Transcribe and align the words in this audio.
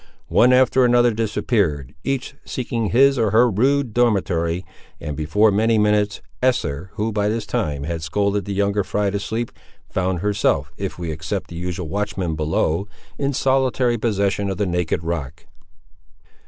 One 0.29 0.51
after 0.51 0.83
another 0.83 1.13
disappeared, 1.13 1.93
each 2.03 2.33
seeking 2.43 2.87
his 2.89 3.19
or 3.19 3.29
her 3.29 3.47
rude 3.47 3.93
dormitory; 3.93 4.65
and, 4.99 5.15
before 5.15 5.51
many 5.51 5.77
minutes, 5.77 6.23
Esther, 6.41 6.89
who 6.95 7.11
by 7.11 7.29
this 7.29 7.45
time 7.45 7.83
had 7.83 8.01
scolded 8.01 8.45
the 8.45 8.53
younger 8.55 8.83
fry 8.83 9.11
to 9.11 9.19
sleep, 9.19 9.51
found 9.91 10.21
herself, 10.21 10.71
if 10.75 10.97
we 10.97 11.11
except 11.11 11.51
the 11.51 11.55
usual 11.55 11.87
watchman 11.87 12.35
below, 12.35 12.87
in 13.19 13.31
solitary 13.31 13.99
possession 13.99 14.49
of 14.49 14.57
the 14.57 14.65
naked 14.65 15.03
rock. 15.03 15.45